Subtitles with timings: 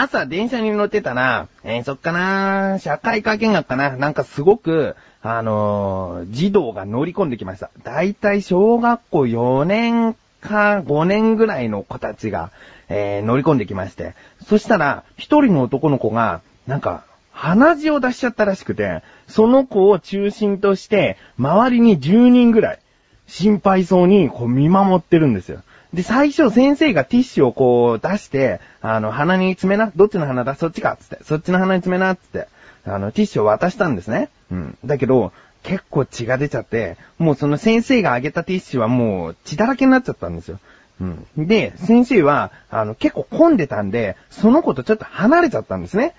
[0.00, 7.70] 朝電車に乗ってたら、えー、そっかな社会科見学かななんかすごく、あのー、児童が乗り込んできました。
[7.82, 12.52] だいたい小学校4年か5年ぐらいの子たちが、
[12.88, 14.14] えー、乗り込んできまして。
[14.46, 17.02] そしたら、一人の男の子が、なんか、
[17.32, 22.78] 鼻血を出しちゃったらしくて、その子を中心として、周りに10人ぐらい、
[23.26, 25.62] 心配そうにこう見守ってるんですよ。
[25.94, 30.54] で、最初先生がティッシュをこう出して、あの、鼻に詰めな、どっちの鼻だ？
[30.54, 32.48] そっちかつって、そっちの鼻に詰めなつって、
[32.84, 34.28] あの、ティッシュを渡したんですね。
[34.50, 34.78] うん。
[34.84, 40.60] だけど、結構血が出ちゃって、もうその先生があげたティッシュはもう血だらけになっちゃったんですよ。
[41.00, 41.26] うん。
[41.36, 46.14] で、先生は、あの、結構混んでたんで、その子とちょっと離れちゃったんですね。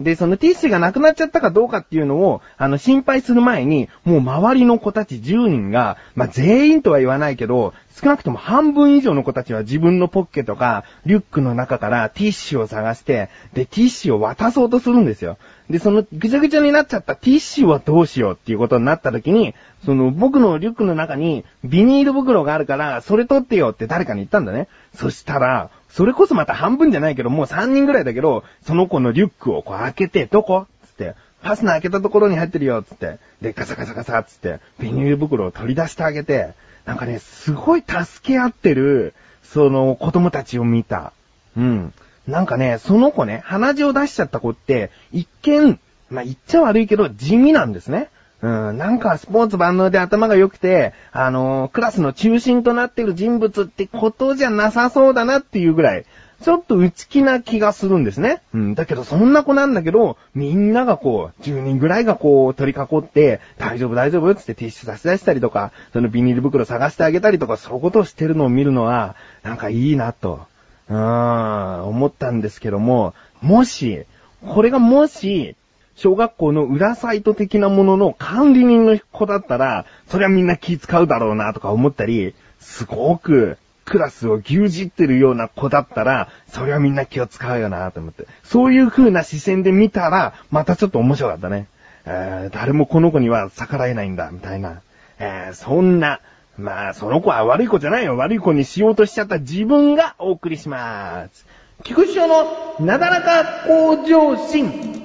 [0.00, 15.36] で、そのティッシュがなくなっちゃったかどうかっていうのを、あの、心配する前に、もう周りの子たち10人が、まあ、全員とは言わないけど、少なくとも半分以上の子たちは自分のポッケとか、リュックの中からティッシュを探して、で、ティッシュを渡そうとするんですよ。
[15.68, 24.68] で、そのぐちゃぐちゃになっちゃったティッシュはどうしようっていうことになった時に、その僕のリュックの中にビニール袋があるから、それ取ってよって誰かに言ったんだね。
[24.94, 30.66] そしたら、それこそまた半分じゃないけど、もう3人ぐらいだけど、その子のリュックをこう開けて、どこ？
[30.86, 36.54] つって、ファスナー開けたところに入ってるよつって、で、ガサガサガサつって、ビニール袋を取り出してあげて、
[36.86, 41.12] なんかね、すごい助け合ってる、その子供たちを見た。
[41.56, 41.92] うん。
[42.26, 48.08] なんかね、その子ね、鼻血を出しちゃった子って、一見、まあ、言っちゃ悪いけど、地味なんですね。
[48.48, 56.04] ん、なんかスポーツ万能で頭が良くて、あのー、クラスの中心となってる人物ってことじゃなさそうだなっていうぐらい、
[56.42, 58.42] ちょっと内気な気がするんですね。
[58.52, 69.14] うん、だけどそんな子なんだけど、みんながこう、10人ぐらいがこう、取り囲って、大丈夫大丈夫つってティッシュ差し出したりとか、そのビニール袋探してあげたりとか、そういうことをしてるのを見るのは、
[69.44, 70.46] なんかいいなと、
[70.88, 74.04] うーん、思ったんですけども、もし、
[74.44, 75.54] これがもし、
[75.94, 88.26] 小学校の裏サイト的なものの管理人の子だったら、そりゃみんな気使うだろうなとか思ったり、すごくクラスを牛耳ってるような子だったら、それはみんな気を使うよなと思って。
[88.42, 91.66] そういう風な視線で見たら、またちょっと面白かったね。
[92.04, 94.80] えー、誰もこの子には逆らえないんだ、みたいな。
[95.18, 96.20] えー、そんな、
[96.56, 98.16] まあ、その子は悪い子じゃないよ。
[98.16, 101.46] 悪い子にしようとしちゃった自分がお送りします。
[101.82, 105.01] 菊池のなだらか向上心。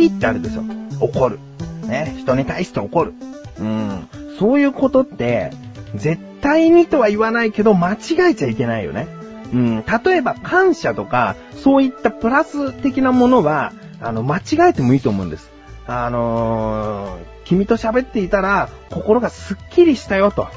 [0.00, 0.62] りってあるでしょ。
[1.00, 1.38] 怒る。
[1.86, 2.14] ね。
[2.18, 3.14] 人に対して怒る。
[3.58, 4.08] うん。
[4.38, 5.52] そういうことって、
[5.94, 9.08] 絶対にとは言わないけど、間違えちゃいけないよね。
[9.52, 9.84] うん。
[10.04, 15.50] 例えば、感謝とか、そういったプラス的なものは、あの、間違えてもいいと思うんです。
[15.86, 20.48] あのー、君と喋っていたら、心がスッキリしたよと。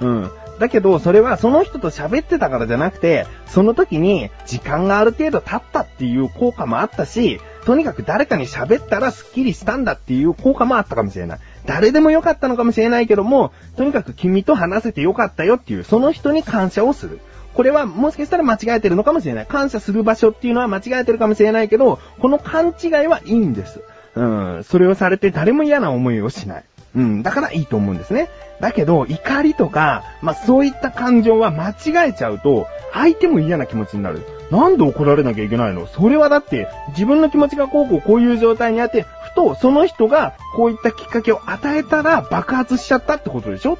[0.00, 0.30] うん。
[0.58, 11.38] だけど、それはその人と喋ってたからじゃなくて、その時に時間がある程度経ったっていう効果もあったし、とにかく誰かに喋ったらスッキリしたんだっていう効果もあったかもしれない。
[11.64, 17.20] 誰でもよかったのかもしれないけども、とにかく君と話せてよかったよっていう、その人に感謝をする。
[17.54, 19.46] これはもしかしたら間違えてるのかもしれない。
[19.46, 23.80] 感謝する場所っていうのは間違えてるかもしれないけど、この勘違いはいいんです。
[24.14, 26.64] うん、それをされて誰も嫌な思いをしない。
[26.94, 28.28] うん、だからいいと思うんですね。
[28.60, 34.20] だけど、怒りとか、まあ、そういった感情は間違えちゃうと、相手も嫌な気持ちになる。
[34.52, 35.86] なんで怒られなきゃいけないの？
[35.86, 43.78] それはだって、自分の気持ちがこうこうこういう状態にあって、ふとその人がこういったきっかけを与えたら爆発しちゃったってことでしょ？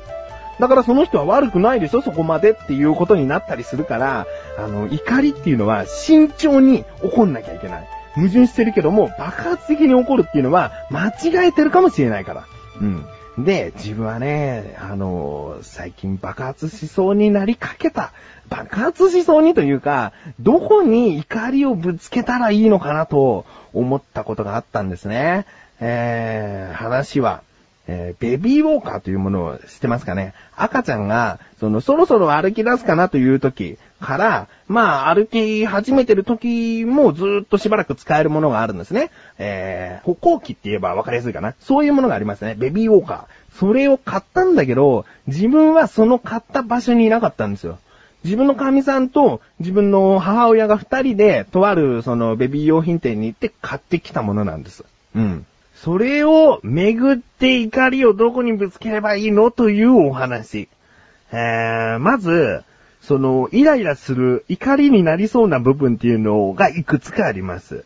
[0.59, 2.00] だからその人は悪くないでしょ？
[2.00, 4.27] そこまでっていうことになったりするから、
[4.59, 7.88] あの、怒りっていうのは慎重に怒んなきゃいけない。
[8.14, 12.44] 矛盾してるけども、爆発的に怒るっていうのは間違えてるかもしれないから。
[12.81, 13.06] うん。
[13.44, 18.12] で、自分はね、あの、最近爆発しそうになりかけた。
[18.49, 25.47] 爆発しそうにというか、どこに怒りをぶつけたらいいのかなと思ったことがあったんですね。
[25.81, 27.43] えー、話は、
[27.89, 39.10] えー、ベビーウォーカーというものを知ってますかね赤ちゃんが、その、そろそろ歩き出すかなという時から、まあ、歩き始めてる時もずっとしばらく使えるものがあるんですね。
[39.38, 41.54] えー、歩行器って言えば分かりやすいかな。
[41.60, 42.54] そういうものがありますね。
[42.56, 43.58] ベビーウォーカー。
[43.58, 47.78] それを買ったんだけど、自分はその買った場所にいなかったんですよ。
[48.24, 54.84] 自分の神さんと自分の母親が二人で、とあるそのベビー用品店に行って買ってきたものなんです。
[55.14, 55.46] うん。
[55.74, 59.50] それを巡って怒りをどこにぶつければいいの？
[59.50, 60.69] というお話。
[61.32, 62.62] えー、まず、
[63.02, 67.84] その、イライラする、怒りになりそうな部分っていうのがいくつかあります。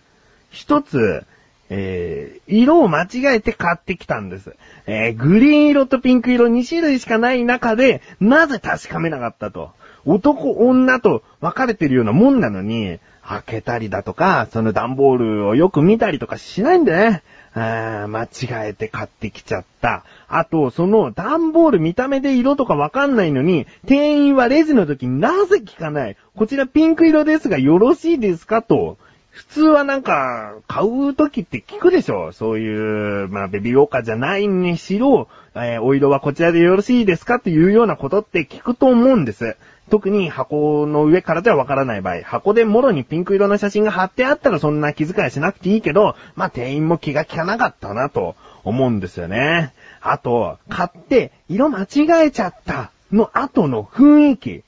[0.51, 1.25] 一つ、
[1.69, 4.55] えー、色を間違えて買ってきたんです。
[4.87, 9.73] えー、グリーン色とピンク色2種類しかない中で、なぜ確かめなかったと。
[10.05, 17.23] 男、女と分かれてるようなもんなのに、開けたりだとか、その段ボールをよく見たりとかしないんだね。
[17.55, 20.05] あー間違えて買ってきちゃった。
[20.29, 26.17] あと、その段ボール見た目で色とかわかんないのに、店員はレジの時になぜ聞かない？
[26.35, 28.61] こちらピンク色ですがよろしいですか？
[28.61, 28.99] と。
[29.31, 32.33] 普通はなんか、買う時って聞くでしょ？
[32.33, 37.37] そういう、まあ、ベビーウォーカーじゃないにしろ、えーお色はこちらでよろしいですか？
[37.37, 39.57] っていうようなことって聞くと思うんです。
[39.89, 48.35] 特に箱の上からではわからない場合、箱でもろにピンク色の写真が貼ってあったらそんな気遣いしなくていいけど、まあ、店員も気が利かなかったなと。
[48.67, 49.73] 思うんですよね。
[50.01, 54.65] あと、買って色間違えちゃったの後の雰囲気。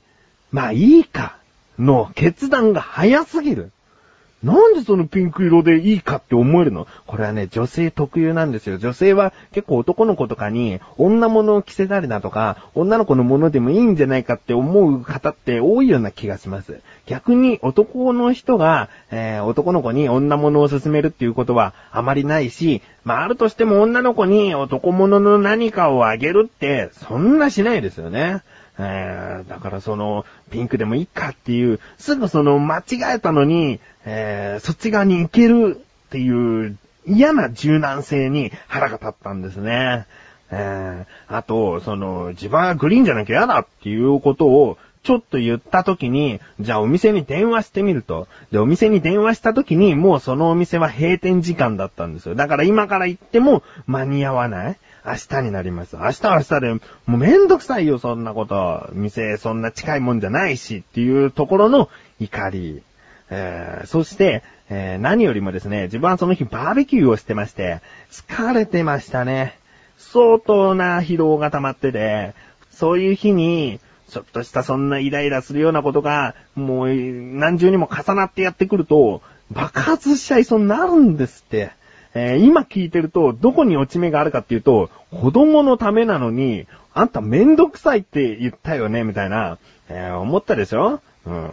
[0.53, 1.37] まあいいか
[1.79, 3.73] の決断が早すぎる。
[4.43, 6.87] なんでそのピンク色でいいかって思えるの？
[7.07, 8.79] これはね、女性特有なんですよ。
[8.79, 16.81] 女性は結構男の子とかに女物を着せたりだとか、女の子のものでもいいんじゃないかって思う方って多いような気がします。
[17.07, 28.43] 逆に男の人が、えー男の子に女物を勧めるっていうことはあまりないし、まああるとしても女の子に男物の何かをあげるって、そんなしないですよね。
[28.79, 36.77] えーだからその、ピンクでもいいかっていう、すぐその間違えたのに、えーそっち側に行けるっていう
[37.07, 40.07] 嫌な柔軟性に腹が立ったんですね。
[40.51, 48.29] えーあと、その、自分はグリーンじゃなきゃ嫌だっていうことを、ちょっと言った時に、じゃあお店に電話してみると。
[48.53, 52.35] で、お店に電話した時に、もうそのお店は閉店時間だったんですよ。
[52.35, 54.77] だから今から行っても間に合わない。
[55.05, 55.97] 明日になります。
[55.97, 58.89] 明日明日で、もうめんどくさいよ、そんなこと。
[58.93, 61.89] 店、そんな近いもんじゃないし、っていうところの
[62.21, 62.83] 怒り。
[63.31, 67.81] えーそして、えー何よりもですね、自分はその日バーベキューをしてまして、
[68.11, 69.59] 疲れてましたね。
[69.99, 72.35] 相当な疲労が溜まってて、
[72.71, 79.21] そういう日に、ちょっとしたそんなイライラするようなことが、もう何重にも重なってやってくると、
[79.51, 81.73] 爆発しちゃいそうになるんですって。
[82.15, 89.59] えー今聞いてると、どこに落ち目があるかっていうと、子供のためなのに、あんためんどくさいって言ったよね、みたいな、
[89.89, 91.01] えー思ったでしょ？
[91.27, 91.51] うん。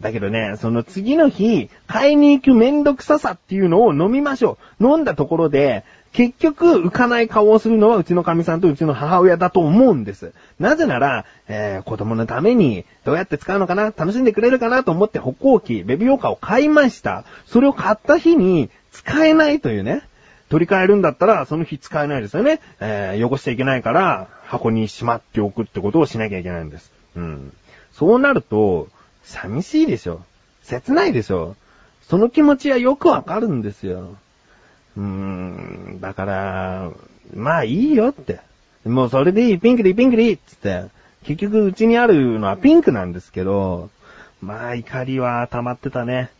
[0.00, 4.84] だけどね、その次の日、買いに行くめんどくささっていうのを飲みましょう。
[4.84, 10.32] 飲んだところで、結局、浮かない顔をするのはうちの神さんとうちの母親だと思うんです。
[10.60, 13.86] なぜなら、えー子供のためにどうやって使うのかな？
[13.86, 14.84] 楽しんでくれるかな？
[14.84, 17.24] と思って歩行器、ベビーオーカーを買いました。
[17.46, 20.02] それを買った日に使えないというね。
[20.48, 22.60] 取り替えるんだったら、その日使えないですよね。
[22.80, 26.92] えー汚しちゃいけないから、箱にしまっておくってことをしなきゃいけないんです。
[27.16, 27.52] うん。
[27.92, 28.88] そうなると、
[29.24, 30.22] 寂しいでしょ。
[30.62, 31.56] 切ないでしょ。
[32.02, 34.16] その気持ちはよくわかるんですよ。
[34.96, 36.90] うーん、だから、
[37.34, 38.40] まあいいよって。
[38.84, 40.84] もうそれでいい、ピンクでいい、ピンクでいいっつって。
[41.24, 43.90] 結局うちにあるのはピンクなんですけど、
[44.42, 46.30] まあ怒りは溜まってたね。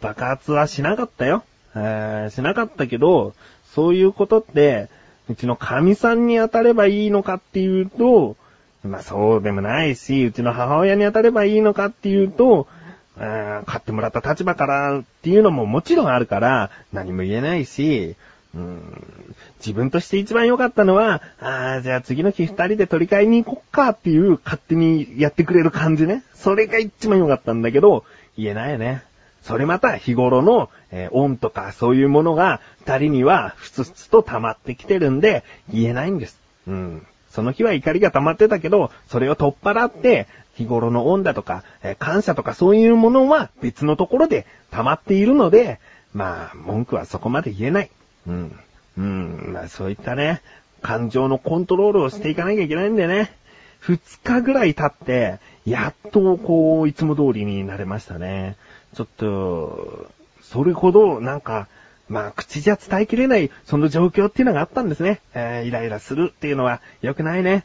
[0.00, 1.44] 爆発はしなかったよ。
[1.74, 3.34] えーしなかったけど、
[3.74, 4.88] そういうことって、
[5.28, 8.36] うちの神さんに当たればいいのかっていうと、
[8.82, 12.66] まあそうでもないし、うちの母親に当たればいいのかっていうと、
[13.16, 18.16] あー買ってもらった立場からっていうのももちろんあるから、何も言えないし、
[18.54, 19.24] うん、
[19.58, 26.24] 自分として一番良かったのは、ああ、じゃあ次の日二人で取り替えに行こっかっていう勝手にやってくれる感じね。
[26.34, 28.04] それが一番良かったんだけど、
[28.36, 29.04] 言えないよね。
[29.42, 36.38] それまた日頃の、えー恩とかそういうものが二人にはふつふつと溜まってきてるんで、言えないんです。
[36.66, 37.06] うん。
[37.30, 45.80] その日は怒りが溜まってたけど、それを取っ払って、日頃の恩だとか、えー感謝とかそういうものは別のところで溜まっているので、
[46.12, 47.90] まあ、文句はそこまで言えない。
[48.26, 48.58] うん。
[48.98, 49.52] うん。
[49.52, 50.42] まあ、そういったね、
[50.82, 53.32] 感情のコントロールをしていかなきゃいけないんだよね。
[53.80, 58.56] 二日ぐらい経って、やっとこう、いつも通りになれましたね。
[58.94, 60.10] ちょっと、
[60.42, 61.68] それほど、なんか、
[62.08, 65.20] まあ、口じゃ伝えきれない、その状況っていうのがあったんですね。
[65.34, 67.64] えーイライラするっていうのは良くないね。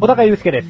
[0.00, 0.68] 小高祐介です。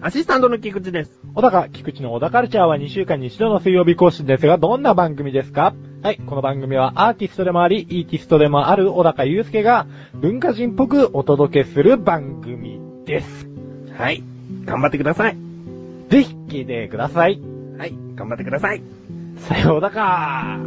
[0.00, 1.20] アシスタントの菊池です。
[1.34, 5.74] 小高、菊池の小高カルチャーは2週間に1度の水曜日更新ですが、どんな番組ですか？
[6.02, 13.48] はい、この番組はアーティストでもあり、イーティストでもある小高祐介が文化人っぽくお届けする番組です。
[13.96, 14.22] はい。
[14.64, 15.41] 頑張ってください。
[16.12, 17.40] ぜひ聞いてください。
[17.78, 17.94] はい。
[18.16, 18.82] 頑張ってください。
[19.38, 20.58] さようだか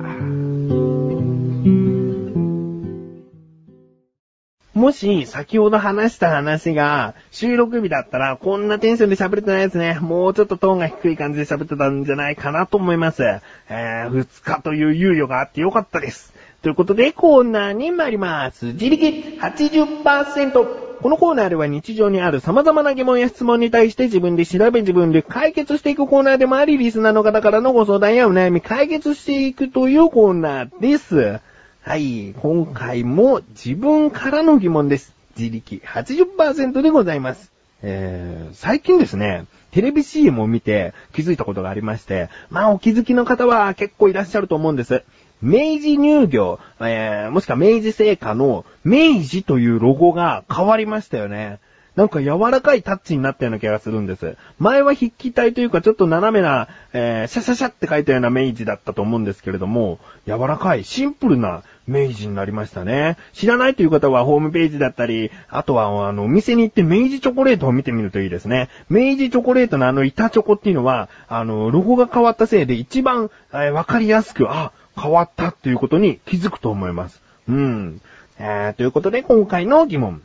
[4.74, 10.00] もし、先ほど話した話が、収録日だったら、こんなテンションで喋れてないですね。
[10.02, 13.22] もうちょっとトーンが低い感じで喋ってたんじゃないかなと思います。
[13.24, 16.34] えー、2日という猶予があってよかったです。
[16.64, 18.66] ということで、コーナーに参ります。
[18.66, 20.85] 自力80%。
[21.02, 31.40] このコーナーでは日常にある様々な疑問や質問に対して自分で調べ自分で解決していくコーナーでもあり、リスナーの方からのご相談やお悩み解決していくというコーナーです。
[31.82, 35.14] はい、今回も自分からの疑問です。
[35.38, 37.52] 自力80%でございます。
[37.84, 45.04] えー、最近ですね、テレビ CM を見て気づいたことがありまして、まあお気づきの方は結構いらっしゃると思うんです。
[45.46, 51.60] 明治乳業、えー、もしくは明治製菓の明治というロゴが変わりましたよね。
[51.96, 54.36] なんか柔らかいタッチになったような気がするんです。
[54.60, 63.16] 前は筆記体というかちょっと斜めな、えー、シャシャシャって書いたような明治だったと思うんですけれども、柔らかい、シンプルな明治になりましたね。
[63.32, 68.70] 知らないという方はホームページだったり、あとはあの、お店に行って明治チョコレートを見てみるといいですね。
[68.90, 77.22] 明治チョコレートのあの板チョコっていうのは、あの、ロゴが変わったせいで一番、えーわかりやすく、あ、変わったっていうことに気づくと思います。
[77.48, 78.02] うん。
[78.40, 80.22] えー、ということで今回の疑問。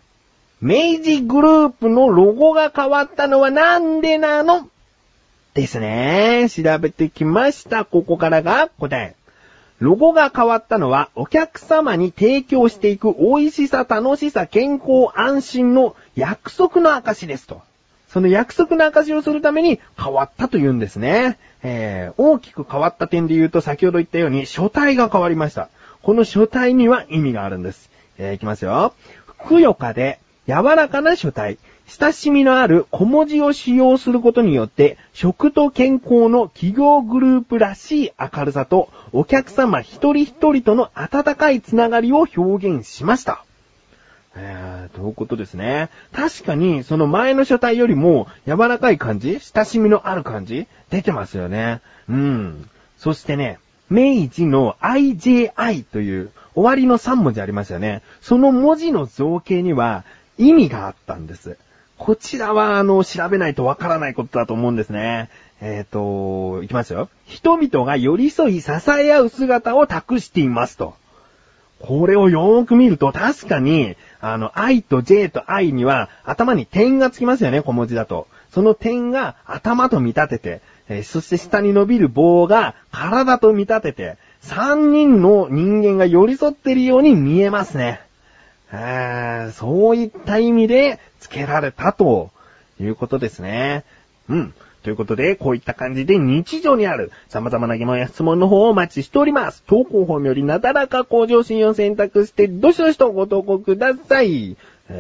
[0.60, 4.68] 明治グループのロゴが変わったのはなんでなの？
[5.54, 6.48] ですね。
[6.50, 7.84] 調べてきました。
[7.84, 9.16] ここからが答え。
[9.78, 17.62] ロゴが変わったのは、お客様に提供していく美味しさ、楽しさ、健康、安心の約束の証ですと。
[18.08, 21.38] その約束の証をするために変わったというんですね。
[21.62, 25.68] えー、大きく変わった点で言うと、先ほど言ったように書体が変わりました。
[26.02, 27.90] この書体には意味があるんです。
[28.18, 28.94] えー、いきますよ。
[29.26, 31.58] ふくよかで柔らかな書体。
[31.86, 43.44] 親しみのある小文字を使用することによって、食と健康の企業グループらしい明るさと、お客様一人一人との温かいつながりを表現しました。
[44.36, 45.88] えー、ということですね。
[46.12, 51.80] 確かに、その前の書体よりも柔らかい感じ親しみのある感じ出てますよね。
[52.08, 52.68] うん。
[52.98, 53.58] そしてね、
[53.90, 58.02] 明治の IJI という終わりの3文字ありますよね。
[58.20, 60.04] その文字の造形には
[60.38, 61.56] 意味があったんです。
[61.98, 65.28] こちらは、あの、調べないとわからないことだと思うんですね。
[65.60, 67.10] えっ、と、いきますよ。
[67.26, 70.94] 人々が寄り添い支え合う姿を託していますと。
[71.80, 78.26] これをよーく見ると確かに、あの、I と J と I には頭に点がつきますよね、小文字だと。
[78.52, 88.00] その点が頭と見立てて、えそして下に伸びる棒が体と見立てて、3人の人間が寄り添っているように見えますね。
[88.72, 92.30] えそういった意味で付けられたと
[92.80, 93.84] いうことですね。
[94.28, 94.54] うん。
[94.82, 99.62] ということで、こういった感じで日常にある様々な疑問や質問の方をお待ちしております。
[99.66, 104.56] 投稿フォームよりなだらか向上心を選択して、どしどしとご投稿ください。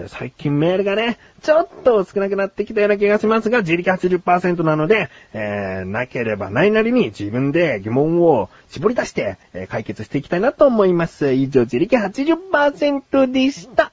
[0.06, 11.32] 最近メールがね、ちょっと少なくなってきたような気がしますが、自力80%なので、えーなければないなりに自分で疑問を絞り出して、えー解決していきたいなと思います。
[11.32, 13.92] 以上、自力80%でした。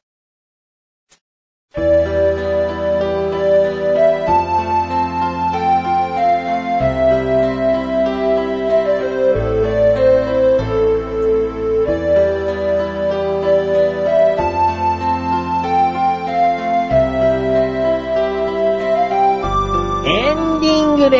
[21.09, 21.17] で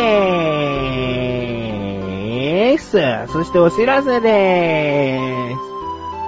[2.75, 3.31] ーす。
[3.31, 5.66] そしてお知らせでーす。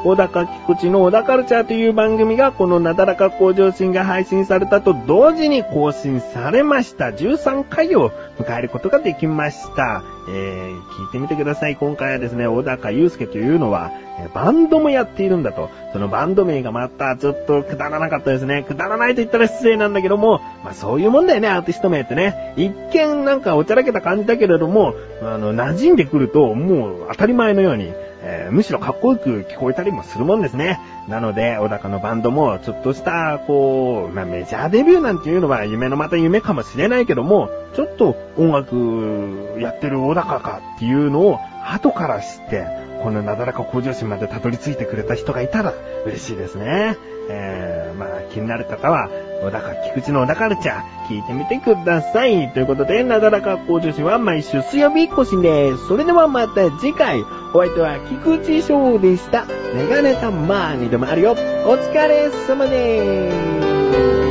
[0.03, 7.07] 小高菊池の小高カルチャーという番組がこのなだらか向上心が配信されたと同時に更新されました。
[7.07, 10.03] 13回を迎えることができました。
[10.29, 11.75] えー、聞いてみてください。
[11.75, 13.91] 今回はですね、小高祐介というのは、
[14.33, 15.69] バンドもやっているんだと。
[15.91, 18.63] そのバンド名がまたちょっとくだらなかったですね。
[18.63, 22.53] くだらないと言ったら失礼なんだけども、まあそういうもんだよね、アーティスト名ってね。
[22.57, 30.79] 一見なんかおちゃらけた感じだけれども、あの、馴染んでくるともう当たり前のように、えーむしろかっこよく聞こえたりもするもんですね。
[31.07, 42.65] なので、小高のバンドも、ちょっとした、こう、まあ、メジャーデビューなんていうのは夢のまた夢かもしれないけども、ちょっと音楽やってる小高かっていうのを後から知って、
[43.03, 45.73] このなだらか向上心までたどり着いてくれた人がいたら
[46.05, 46.97] 嬉しいですね。
[47.29, 49.09] えー、まあ気になる方は、
[49.41, 52.51] 小高、菊池の小高カルチャー、聞いてみてください。
[52.53, 55.87] ということで、なだらか向上心は毎週水曜日更新です。
[55.87, 57.21] それではまた次回、
[57.53, 59.45] お相手は菊池翔でした。
[59.73, 61.31] メガネたまーにでもあるよ。
[61.31, 61.35] お
[61.75, 63.31] 疲れ様で
[64.25, 64.28] す。